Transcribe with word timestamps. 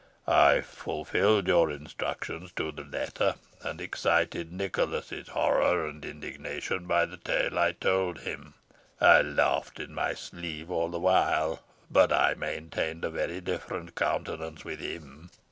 I 0.25 0.61
fulfilled 0.61 1.47
your 1.47 1.69
instructions 1.69 2.51
to 2.53 2.71
the 2.71 2.83
letter, 2.85 3.35
and 3.61 3.79
excited 3.79 4.51
Nicholas's 4.51 5.27
horror 5.27 5.87
and 5.87 6.03
indignation 6.03 6.87
by 6.87 7.05
the 7.05 7.17
tale 7.17 7.59
I 7.59 7.73
told 7.73 8.21
him. 8.21 8.55
I 8.99 9.21
laughed 9.21 9.79
in 9.79 9.93
my 9.93 10.15
sleeve 10.15 10.71
all 10.71 10.89
the 10.89 10.99
while, 10.99 11.61
but 11.91 12.11
I 12.11 12.33
maintained 12.33 13.05
a 13.05 13.11
very 13.11 13.41
different 13.41 13.93
countenance 13.93 14.65
with 14.65 14.79
him. 14.79 15.29